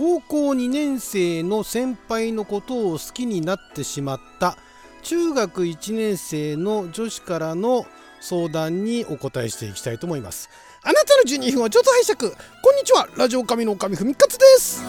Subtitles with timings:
[0.00, 4.56] 高校2年生の先輩のことを好きになってしまった。
[5.02, 7.84] 中学1年生の女子からの
[8.18, 10.48] 相談にお答えしていきたいと思います。
[10.82, 12.34] あなたの12分はちょっと拝借。
[12.62, 13.10] こんにちは。
[13.14, 14.82] ラジオ神の神ふみかつです。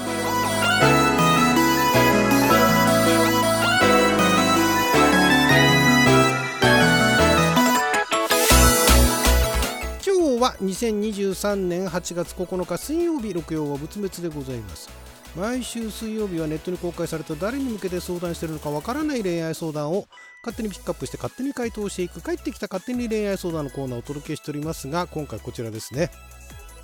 [10.05, 15.00] 今日は2023年8月9日水曜日六曜は仏滅でございます。
[15.35, 20.05] 毎週水曜日はネットに公開された誰に向けて相談してるのかわからない恋愛相談を
[20.43, 23.99] 勝手にピックアップして勝手に回答していく帰ってきた勝手に恋愛相談のコーナーを。
[23.99, 26.11] お届けしておりますが今回こちらですね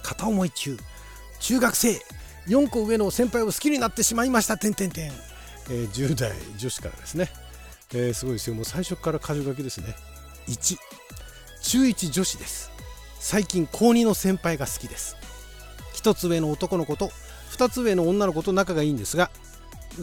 [0.03, 0.77] 片思い中
[1.39, 1.99] 中学生
[2.47, 4.57] 4個上の先輩を好きになってしまいました。
[4.57, 7.29] てんてんてん、えー、10代女子からですね、
[7.93, 8.55] えー、すごいですよ。
[8.55, 9.95] もう最初から箇条書きですね。
[10.47, 10.77] 1
[11.61, 12.71] 中1女子です。
[13.19, 15.17] 最近高2の先輩が好きです。
[15.95, 17.11] 1つ上の男の子と
[17.51, 19.29] 2つ上の女の子と仲がいいんですが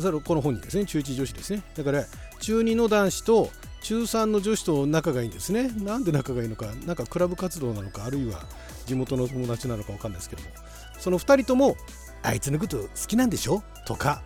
[0.00, 0.86] それこの本人ですね。
[0.86, 1.62] 中1女子ですね。
[1.76, 2.04] だから
[2.40, 5.68] 中2の男子と中3の女子と仲がいいんですね。
[5.68, 8.42] なんで仲がいいのかなんかクラブ活動なのかあるいは
[8.86, 10.48] 地元の友達なのか分かんないですけども。
[10.98, 11.76] その2人とも
[12.22, 13.62] あいつのこと好きなんでしょ？
[13.86, 14.22] とか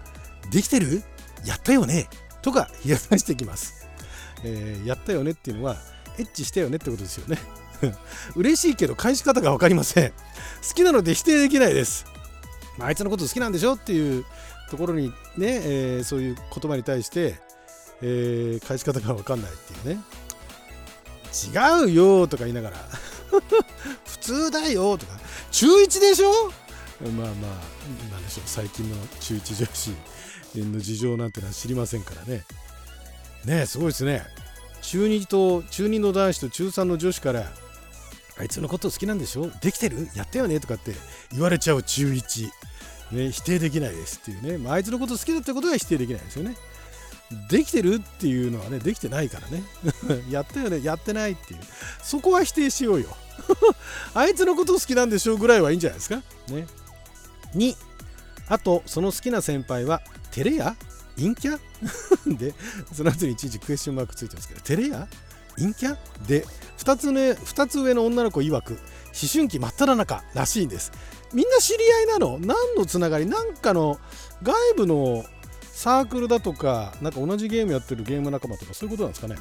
[0.51, 1.03] できてる？
[1.45, 2.09] やったよね？
[2.41, 3.87] とか冷やさしていきます、
[4.45, 5.77] えー、やったよねっていうのは
[6.19, 7.39] エッチしたよねってことですよね。
[8.37, 10.11] 嬉しいけど返し方が分かりません。
[10.11, 12.07] 好きなので否定できないです。
[12.87, 14.25] あいつのこと好きなんでしょっていう
[14.71, 17.37] ところにね、えー、そういう言葉に対して、
[18.03, 20.03] えー、返し方が分かんないっていうね。
[21.85, 22.77] 違うよとか言いながら。
[24.07, 25.13] 普通だよとか。
[25.51, 26.31] 中1でしょ？
[27.01, 27.27] まあまあ
[28.13, 28.49] なんでしょう。
[28.49, 32.45] 最近の中1女子の事情なんてのは知りませんからね。
[33.45, 34.25] ねえすごいですね。
[34.83, 37.53] 中2と中2の男子と中3の女子から
[38.39, 39.51] あいつのこと好きなんでしょ？
[39.61, 40.09] できてる？
[40.15, 40.59] やったよね？
[40.61, 40.93] とかって
[41.33, 42.51] 言われちゃう中1
[43.13, 46.57] ね、否定できないですっていうね、まあ、いつのこと好きだってことは否定できないですよね。
[47.51, 49.63] できてるっていうのはね、できてないからね。
[50.31, 51.61] やったよね、やってないっていう。
[52.03, 53.17] そこは否定しようよ。
[54.15, 56.23] あいつのこと好きなんでしょうぐらいはいいんじゃないですか。
[56.49, 56.67] ね。
[57.55, 57.77] 2、
[58.49, 60.77] あと、その好きな先輩は、テレや
[61.17, 61.59] 陰キャ？
[62.39, 62.55] で、
[62.93, 65.07] その後にいちいちクエスチョンマークついてますけど、テレや
[65.57, 65.97] 陰キャ？
[66.27, 66.47] で、
[66.79, 68.81] 2つ,、ね、2つ上の女の子曰く、思
[69.33, 70.93] 春期真っ只中らしいんです。
[71.35, 72.39] みんな知り合いなの？
[72.39, 73.27] 何のつながり？
[73.27, 73.99] なんかの
[74.43, 75.25] 外部の
[75.61, 79.37] サークルだとかなんか同じゲームやってるゲーム仲間とかそういうことなんですかね？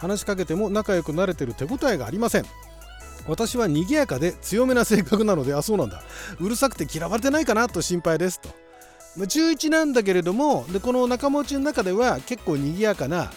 [0.00, 2.44] 話しかけても仲良くなれてる手応えがありません。
[3.28, 6.02] 私は賑やかで強めな性格なのであそうなんだ。
[6.40, 8.48] うるさくて嫌われてないかなと心配ですと。
[9.26, 13.30] 中1なんだけれどもでこの仲間内の中では結構賑やかな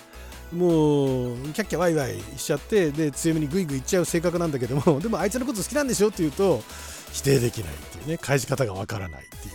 [0.53, 6.64] もうキャッキャワイワイしちゃってで強めにグイグイいっちゃう性格なんだけども でもあいつのこと好きなんでしょって言うと
[7.12, 9.53] 否定できないっていうね返し方がわからないっていう。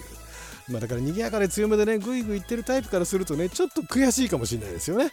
[0.71, 5.13] まあ、だから賑やかで強めでねグイグイいってるタイプからするとねちょっと悔しいかもしれないですよね。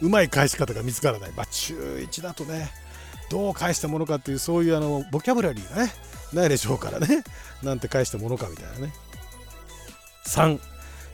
[0.00, 1.32] うまい返し方が見つからない。
[1.32, 2.70] まあ中1だとね
[3.30, 5.92] どう返したものかっていうそういうあのボキャブラリーがね
[6.32, 7.22] ないでしょうからね。
[7.62, 8.94] なんて返したものかみたいなね。
[10.26, 10.58] 3、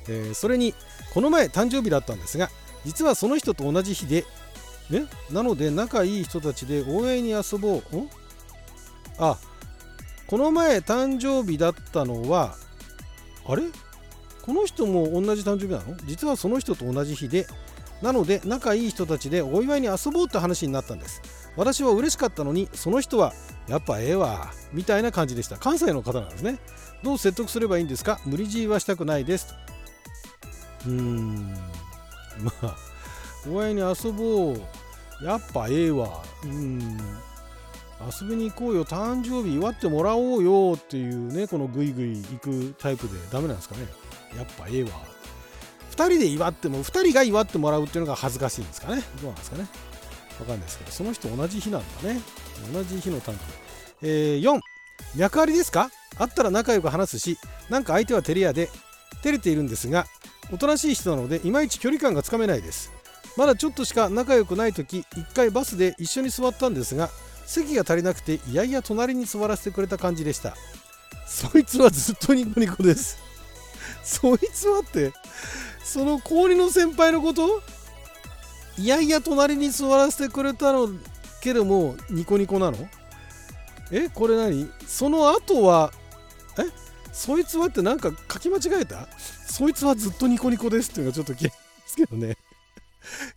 [0.09, 0.75] えー、それに
[1.13, 2.49] この前誕生日だったんですが
[2.85, 4.25] 実はその人と同じ日で
[4.91, 7.97] ねなので仲いい人たちで応援に遊ぼう。
[7.97, 8.09] ん？
[9.19, 9.37] あ
[10.27, 12.55] この前誕生日だったのは
[13.47, 13.65] あれ？
[14.43, 15.97] この人も同じ誕生日なの？
[16.07, 17.47] 実はその人と同じ日で
[18.01, 21.21] なので仲いい人たちでお祝いに遊ぼうって話になったんです。
[21.57, 23.35] 私は嬉しかったのにその人は
[23.69, 25.59] やっぱええわみたいな感じでした。
[25.59, 26.59] 関西の方なんですね。
[27.03, 28.21] どう説得すればいいんですか？
[28.25, 29.55] 無理強いはしたくないです。
[30.87, 31.55] うーん。
[32.43, 32.77] まあ
[33.47, 35.25] お祝いに遊ぼう。
[35.25, 36.23] やっぱええわ。
[36.45, 36.81] うん。
[38.21, 38.85] 遊びに行こうよ。
[38.85, 43.87] 誕生日祝ってもらおうよっていうねこのグイグイ行くタイプでダメなんですかね。
[44.37, 44.91] やっぱええわ。
[45.91, 49.03] 2人で祝っても2人が祝ってもらうっていうのが恥ずかしいんですかね。
[49.21, 49.69] どうなんですかね。
[50.39, 52.21] わかんないですけどその人同じ日なんだね。
[52.73, 53.39] 同じ日の誕生日、
[54.03, 54.61] えー、4
[55.17, 55.91] 脈ありですか？
[56.19, 58.71] あったら仲良く話すしなんか相手は照れ屋で
[59.23, 60.07] 照れているんですが
[60.53, 62.93] おとなしい人なのでいまいち距離感がつかめないです。
[63.37, 67.09] まだちょっとしか仲良くない時1回バスで一緒に座ったんですが
[67.47, 70.57] 席が足りなくていやいや隣に座らせてくれた感じでした。
[71.27, 73.19] そいつはずっとニコニコです。
[74.03, 75.13] そいつはって
[75.85, 77.63] その氷の先輩のこと？
[78.77, 80.89] いやいや隣に座らせてくれたの
[81.41, 82.77] けどもニコニコなの？
[83.93, 84.69] えこれ何？
[84.87, 85.93] その後は
[86.59, 86.90] え？
[87.13, 89.09] そいつはってなんか書き間違えた？
[89.47, 91.53] そいつはずっとニコニコですっていうのがちょっと気で
[91.87, 92.37] すけどね。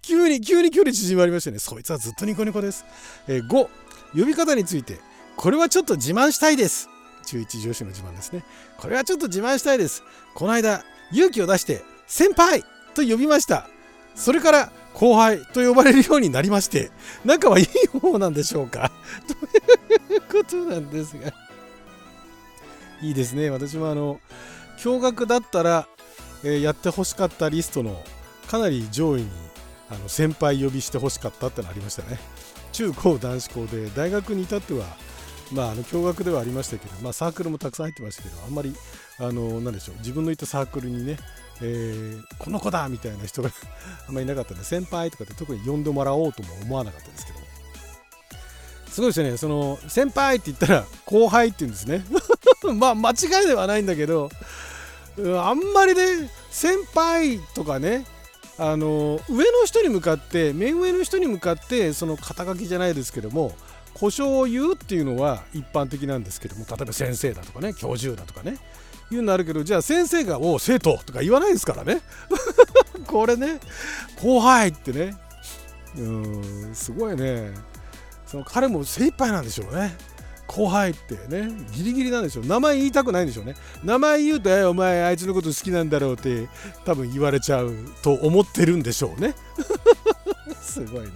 [0.02, 1.60] 急に急に距離縮まりましたね。
[1.60, 2.86] そいつはずっとニコニコです、
[3.28, 3.68] えー、5
[4.20, 5.00] 呼び方について。
[5.36, 6.88] これはちょっと自慢したいです。
[7.26, 8.44] 中1女子の自慢ですね。
[8.78, 10.04] これはちょっと自慢したいです。
[10.36, 12.64] この間勇気を出して先輩!
[12.94, 13.68] と呼びました。
[14.14, 16.92] それから後輩と呼ばれるようになりまして
[17.26, 17.68] 仲はいい
[18.00, 18.92] 方なんでしょうか？
[20.08, 21.34] ということなんですが。
[23.04, 23.50] いいですね。
[23.50, 24.20] 私もあの
[24.78, 25.88] 驚愕だったら、
[26.44, 28.02] えー、やってほしかったリストの
[28.50, 29.30] かなり上位に
[29.90, 32.20] あの先輩呼びしてほしかったってのありましたね。
[32.72, 34.86] 中高男子校で大学に至っては
[35.54, 38.74] まあ、あの共学ではありましたけど、まあ、サークルもたくさん入ってましたけどあんまり
[39.20, 41.18] あのなんでしょう自分のいたサークルにね、
[41.62, 43.50] えー、この子だみたいな人が
[44.08, 47.40] あんまりいなかったんで先輩とかって特に呼んでもらおうとも思わなかったですけど。
[48.90, 49.38] すごいですよね。
[49.38, 52.06] その先輩って言ったら後輩って言うんですね。
[52.72, 54.30] まあ間違いではないんだけど
[55.18, 58.06] あんまりね先輩とかね
[58.58, 63.54] あの上の人に向かって目上の人に向かってその肩書きじゃないですけども
[63.94, 68.58] 故障を言うっていうのは一般的なんですけども例えば先生だとかね教授だとかね
[69.12, 72.02] 言うのあるけどじゃあ先生が「お生徒」とか言わないですからね。
[73.06, 73.60] これね
[74.22, 75.16] 後輩ってね
[75.98, 77.54] うんすごいね。
[78.26, 79.96] その彼も精一杯なんでしょうね。
[80.56, 81.50] 後輩ってね。
[81.72, 82.46] ギリギリなんでしょう。
[82.46, 83.56] 名前言いたくないんでしょうね。
[83.84, 86.48] 名前言うと「えお前あいつのこと好きなんだろう」って
[86.86, 87.74] 多分言われちゃう
[88.04, 89.34] と思ってるんでしょうね。
[90.62, 91.10] すごいね。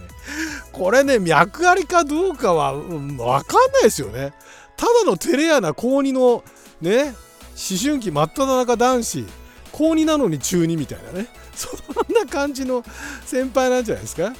[0.72, 4.32] これね脈ありかどうかは、うん、分かんないですよね。
[4.76, 6.42] ただの照れ屋な高2の
[6.80, 9.24] ね思春期真っ只中男子。
[9.70, 11.28] 高2なのに中2みたいなね。
[11.54, 12.84] そんな感じの
[13.24, 14.22] 先輩なんじゃないですか。
[14.24, 14.34] だか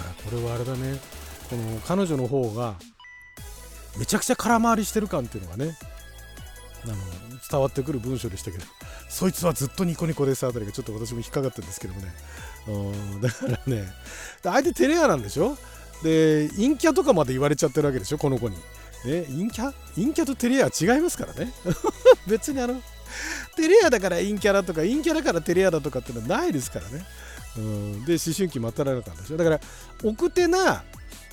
[0.00, 0.98] らこれはあれだね。
[1.48, 2.74] この彼女の方が
[3.98, 5.76] めちゃくちゃ空回りしてる感っていうのがね
[6.84, 6.94] あの
[7.50, 8.64] 伝わってくる文章でしたけど
[9.08, 12.12] そいつはずっとニコニコですあたりがちょっと私も引っかかってるんですけどもね。
[13.20, 13.92] だからね
[14.42, 15.56] 相手テレアなんでしょ？
[16.02, 18.18] で陰キャとかまで言われちゃってるわけでしょ？
[18.18, 18.56] この子に。
[19.04, 19.72] ね陰キャ？
[19.94, 21.52] 陰キャとテレアは違いますからね。
[22.26, 22.80] 別にあの
[23.56, 27.04] テレアだから陰キャだとか陰キャだからテレアだとかってのはないですからね。
[27.58, 29.36] うんで思春期真っただ中んでしょ？
[29.36, 29.60] だから
[30.04, 30.82] 奥手な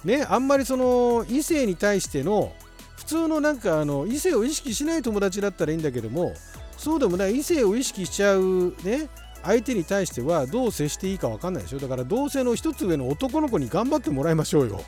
[0.04, 2.54] ねあんまりその異性に対しての
[2.98, 6.34] 普通のなんかあの異性を意識しない友達だったらいいんだけども
[6.78, 9.10] そうでもない異性を意識しちゃうね
[9.44, 11.80] 相手に対してはどう接していいか分かんないでしょ。
[11.80, 14.82] だから同性の一つ上の男の子に頑張ってもらいましょうよ。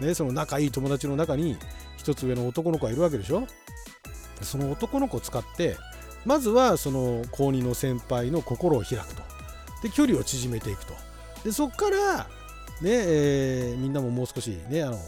[0.00, 1.56] ね、その仲いい友達の中に
[1.96, 3.46] 一つ上の男の子がいるわけでしょ。
[4.42, 5.76] その男の子を使って
[6.26, 9.22] まずはその高2の先輩の心を開くと。
[9.82, 10.92] で距離を縮めていくと。
[11.44, 12.26] でそこから
[12.80, 14.98] ね、えー、みんなももう少しねあの、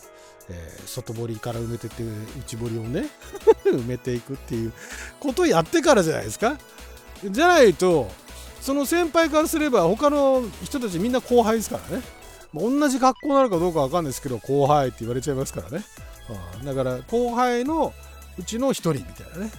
[0.48, 2.02] えー、外堀から埋めてって
[2.40, 3.06] 内堀をね
[3.64, 4.72] 埋めていくっていう
[5.20, 6.58] ことをやってからじゃないですか。
[7.24, 8.08] じゃないと
[8.60, 12.02] その先輩からすれば他の人たちみんな後輩ですからね。
[12.54, 15.84] 同じ学校なのかどうか分かんないですけど後輩って言われちゃいますからね、
[16.60, 17.92] うん、だから後輩の
[18.38, 19.50] うちの1人みたいなね。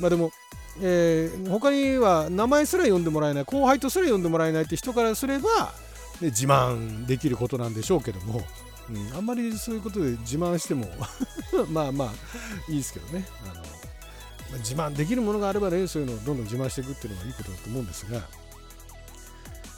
[0.00, 0.32] まあでも、
[0.80, 5.72] えー、他には名前すら呼んでもらえない後輩とすら呼んでもらえないって人からすれば、
[6.20, 8.42] ね、自慢できることなんでしょうけども、
[8.90, 10.86] うん、あんまりそういうことで自慢しても
[11.70, 12.12] まあまあ
[12.70, 13.26] いいですけどね。
[13.44, 13.62] あの
[14.58, 18.22] 自慢できるものがあればねそういうのをどんどん自慢していくっていうのがいいことだと思うんですが。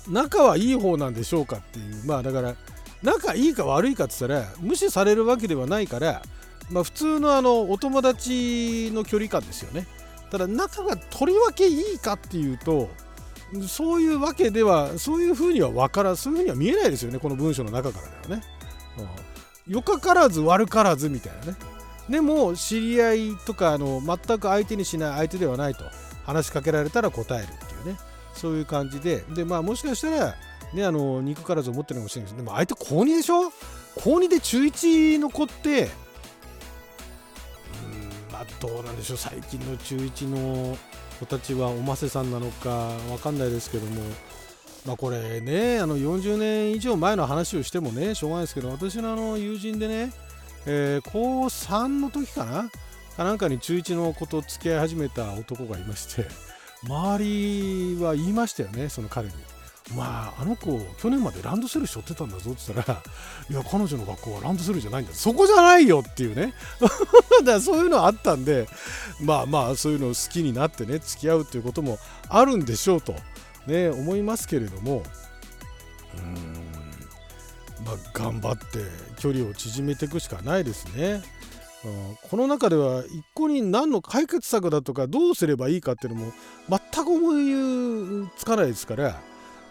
[0.09, 2.55] 仲はいい方なんでしょうかっていうまあだから
[3.03, 6.23] 仲いいか悪いかって言ったら無視されるわけではないから、
[6.71, 9.87] まあ、普通のあのお友達の距離感ですよね。
[10.31, 12.89] ただ仲がとりわけいいかっていうと
[13.69, 18.45] そういうわけではそういうふうには分からそういうふうには見えないですよねこの文章の中からではね、
[19.67, 21.57] うん、よかからず悪からずみたいなね。
[22.09, 25.85] でも知り合いとかあの全く相手にしない相手ではないと
[26.25, 27.99] 話しかけられたら答えるっていうね。
[28.35, 29.25] そういう感じで。
[29.35, 30.35] でまあもしかしたら
[30.75, 33.51] ねあの肉からずを持ってるかもしれないですでも相手高2でしょ？
[33.97, 35.89] 高2で中1の子ってうん
[38.33, 39.17] まあどうなんでしょう。
[39.17, 40.77] 最近の中1の
[41.17, 42.71] 子たちはおませさんなのか
[43.11, 44.03] わかんないですけども
[44.87, 50.13] まあこれねあの40年以上前の話をしてもねしょうがないですけど私のあの友人でね
[50.69, 52.71] えー、高3の時かな？
[53.17, 56.27] かなんかに中1の子と付き合い始めた男がいまして
[56.85, 59.35] 周りは言いましたよねその彼に。
[59.95, 63.03] まあ、あの子、去年までランドセル背負ってたんだぞって言ったら、
[63.49, 65.13] いや、彼女の学校はランドセルじゃないんだ。
[65.13, 66.55] そこじゃないよっていうね。
[66.81, 66.97] だか
[67.45, 68.69] らそういうのあったんで、
[69.21, 73.15] まあまあ、そういうの好きになってね、付き合うっていうこともあるんでしょうと、
[73.69, 75.05] ね、思いますけれども、
[76.19, 78.81] うん、まあ、頑張って
[79.21, 81.23] 距離を縮めていくしかないですね。
[82.29, 86.33] この中では一向に何の解決策だとかどうすればいいかっていうのも
[86.69, 89.21] 全く思いつかないですから、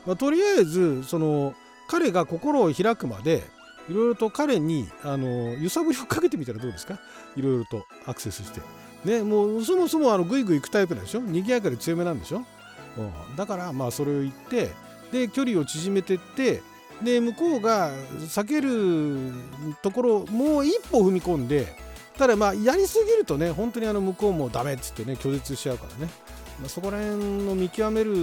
[0.06, 1.54] まあ、とりあえずその
[1.88, 3.44] 彼が心を開くまで
[3.90, 7.00] いろいろと彼にあの揺さぶりをかけてみたらどうですか？
[7.36, 8.62] いろいろとアクセスして。
[9.04, 11.22] ねもうそもそもあのグイグイ行くタイプなんでしょ？
[11.22, 12.44] 賑やかで強めなんでしょ、
[12.98, 13.02] う
[13.34, 14.72] ん、だからまあそれを言って
[15.12, 16.64] で距離を縮めてって
[17.04, 19.32] で向こうが避ける
[19.84, 21.68] ところもう一歩踏み込んで
[22.18, 26.12] ただまあやりすぎるとね本当にあの向こうもダメっつってね拒絶しちゃうからね、
[26.60, 28.16] まあ、そこら辺の見極める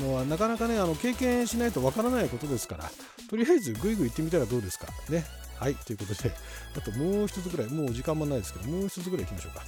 [0.00, 2.90] のはなかなかねあの経験しないとわからないことですから
[3.28, 4.86] とりあえずグイグイ行ってみたらどうですか。
[5.10, 5.24] ね。
[5.58, 5.74] はい。
[5.74, 6.32] ということで
[6.76, 9.62] あともう一つぐらいもう時間もないですけどもう一つぐらい行きましょうか、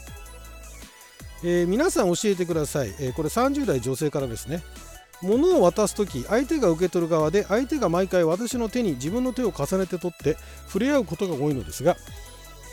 [1.44, 4.62] えー、皆さん教えてください、えー、これ30代女性からですね。
[5.22, 11.96] 物を渡す時相手が受け取る側で相手が毎回私の手に自分の手を重ねて取って触れ合うことが多いのですが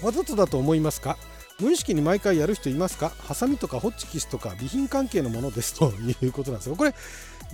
[0.01, 1.17] わざとだと思いますか？
[1.59, 3.09] 無意識に毎回やる人いますか？
[3.09, 5.91] ハサミとかホッチキスとか備品関係のものですと
[6.21, 6.75] いうことなんですよ。
[6.75, 6.93] これ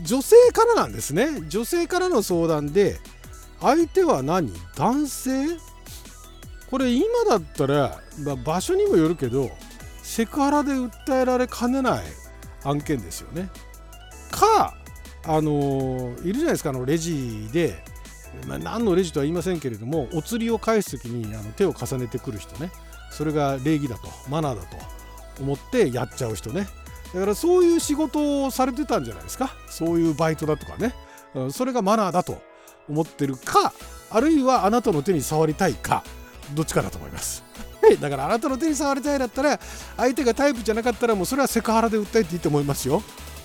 [0.03, 1.41] 女性からなんですね。
[1.47, 2.99] 女性からの相談で
[3.61, 4.51] 相手は何？
[4.75, 5.47] 男性？
[6.69, 9.49] これ今だったら、まあ、場所にもよるけど
[10.03, 12.03] セクハラで訴えられかねない
[12.63, 13.49] 案件ですよね。
[14.31, 14.75] か
[15.25, 17.83] あのいるじゃないですかあのレジで、
[18.47, 22.71] まあ、何のレジとは言いませんけれどもお釣りを返す時にあの手を重ねてくる人ね。
[23.11, 24.77] それが礼儀だとマナーだと
[25.41, 26.67] 思ってやっちゃう人ね。
[27.13, 29.53] だからそういう仕事をされてたんじゃないですか。
[29.67, 30.93] そういうバイトだとかね。
[31.51, 32.41] それがマナーだと
[32.89, 33.73] 思ってるか
[34.09, 36.03] あるいはあなたの手に触りたいか
[36.55, 37.43] どっちかだと思います。
[38.01, 39.59] だからあなたの手に触りたいだったら
[39.97, 43.03] 相手がタイプじゃなかったらもうそれはセクハラで訴えていいと思いますよ。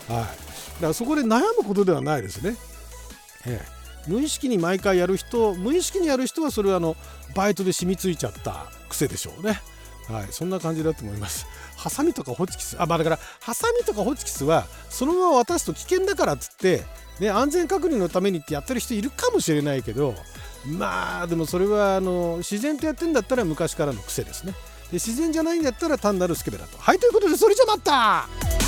[0.09, 0.19] はい。
[0.19, 0.29] だか
[0.81, 2.57] らそこで悩むことではないですね。
[3.47, 3.74] ええ、
[4.07, 6.97] 無意識に毎回やる人無意識にやる人はそれはあの
[7.35, 9.61] バイトで染みついちゃった癖でしょうね。
[10.09, 11.47] はい、そんな感じだと思います。
[11.77, 16.83] ハサミとかホチキス、あ、まあだから、ハサミとかホチキスは、そのまま渡すと危険だからっつって、
[17.21, 20.15] ね、安全確認のためにってやってる人いるかもしれないけど、
[20.67, 24.53] まあ、でもそれは、あの、自然とやってんだったら昔からの癖ですね。
[24.91, 26.77] で自然じゃないんだったら単なるスケベだと。
[26.79, 28.64] はい、ということで、それじゃまった